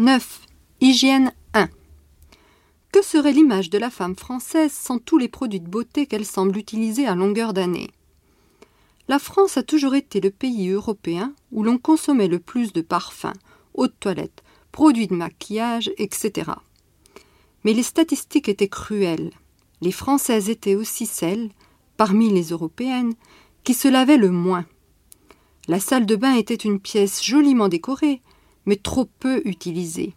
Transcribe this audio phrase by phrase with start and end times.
[0.00, 0.46] 9.
[0.80, 1.68] Hygiène 1.
[2.90, 6.56] Que serait l'image de la femme française sans tous les produits de beauté qu'elle semble
[6.56, 7.90] utiliser à longueur d'année?
[9.08, 13.34] La France a toujours été le pays européen où l'on consommait le plus de parfums,
[13.74, 14.42] eau de toilette,
[14.72, 16.52] produits de maquillage, etc.
[17.64, 19.32] Mais les statistiques étaient cruelles.
[19.82, 21.50] Les Françaises étaient aussi celles,
[21.98, 23.12] parmi les Européennes,
[23.64, 24.64] qui se lavaient le moins.
[25.68, 28.22] La salle de bain était une pièce joliment décorée,
[28.70, 30.14] mais trop peu utilisée.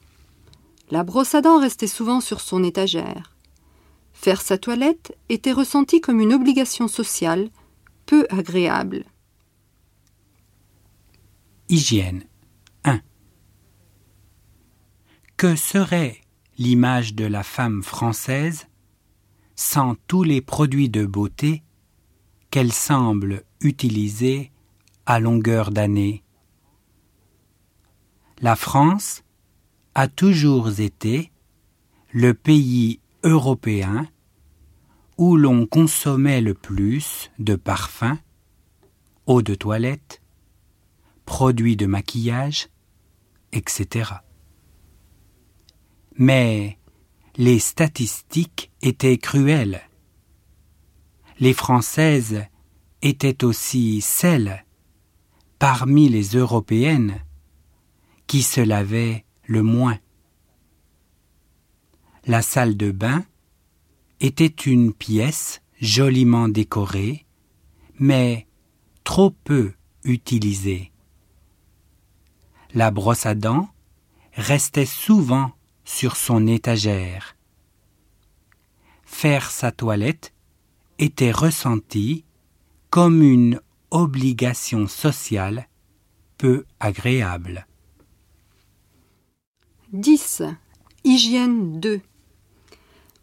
[0.91, 3.35] La brosse à dents restait souvent sur son étagère.
[4.13, 7.49] Faire sa toilette était ressenti comme une obligation sociale
[8.05, 9.05] peu agréable.
[11.67, 12.25] Hygiène
[12.83, 13.01] 1.
[15.35, 16.21] Que serait
[16.59, 18.67] l'image de la femme française
[19.55, 21.63] sans tous les produits de beauté
[22.51, 24.51] qu'elle semble utiliser
[25.07, 26.23] à longueur d'année?
[28.41, 29.23] La France
[29.95, 31.31] a toujours été
[32.11, 34.07] le pays européen
[35.17, 38.17] où l'on consommait le plus de parfums,
[39.27, 40.21] eau de toilette,
[41.25, 42.69] produits de maquillage,
[43.51, 44.11] etc.
[46.17, 46.77] Mais
[47.35, 49.81] les statistiques étaient cruelles.
[51.39, 52.43] Les Françaises
[53.01, 54.65] étaient aussi celles,
[55.59, 57.23] parmi les Européennes,
[58.27, 59.99] qui se lavaient le moins.
[62.25, 63.25] La salle de bain
[64.19, 67.25] était une pièce joliment décorée,
[67.99, 68.47] mais
[69.03, 70.91] trop peu utilisée.
[72.73, 73.69] La brosse à dents
[74.33, 75.51] restait souvent
[75.83, 77.35] sur son étagère.
[79.03, 80.33] Faire sa toilette
[80.97, 82.25] était ressenti
[82.89, 83.59] comme une
[83.91, 85.67] obligation sociale
[86.37, 87.67] peu agréable.
[89.93, 90.41] 10.
[91.03, 92.01] Hygiène 2.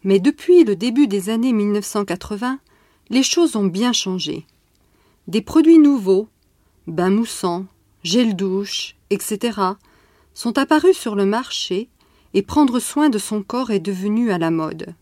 [0.05, 2.61] Mais depuis le début des années 1980,
[3.09, 4.47] les choses ont bien changé.
[5.27, 6.29] Des produits nouveaux,
[6.87, 7.67] bains moussants,
[8.05, 9.59] gel douche, etc.,
[10.33, 11.89] sont apparus sur le marché
[12.35, 14.95] et prendre soin de son corps est devenu à la mode.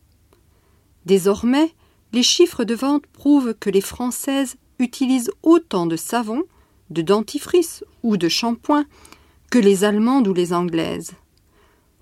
[1.04, 1.74] Désormais,
[2.14, 6.44] les chiffres de vente prouvent que les Françaises utilisent autant de savon,
[6.88, 8.86] de dentifrice ou de shampoing
[9.50, 11.12] que les Allemandes ou les Anglaises.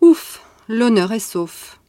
[0.01, 1.81] Ouf, l'honneur est sauf.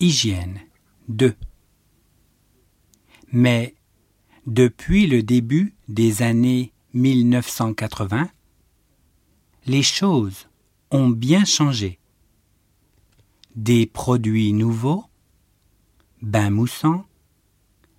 [0.00, 0.60] Hygiène
[1.08, 1.34] 2
[3.32, 3.74] Mais
[4.46, 8.30] depuis le début des années 1980,
[9.66, 10.48] les choses
[10.90, 11.98] ont bien changé.
[13.54, 15.04] Des produits nouveaux,
[16.22, 17.04] bains moussants,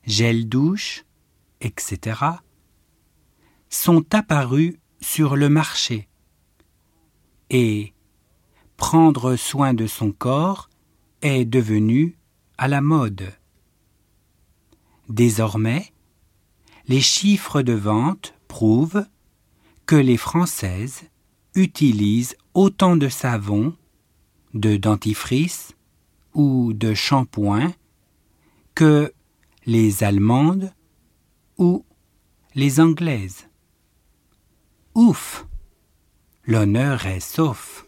[0.05, 1.05] gel douche,
[1.61, 2.19] etc.,
[3.69, 6.08] sont apparus sur le marché.
[7.49, 7.93] Et
[8.77, 10.69] prendre soin de son corps
[11.21, 12.17] est devenu
[12.57, 13.33] à la mode.
[15.09, 15.91] Désormais,
[16.87, 19.05] les chiffres de vente prouvent
[19.85, 21.03] que les Françaises
[21.55, 23.75] utilisent autant de savon,
[24.53, 25.73] de dentifrice
[26.33, 27.73] ou de shampoing
[28.75, 29.13] que
[29.65, 30.71] les Allemandes
[31.57, 31.85] ou
[32.55, 33.47] les Anglaises.
[34.95, 35.38] Ouf
[36.49, 37.85] L'honneur est sauf.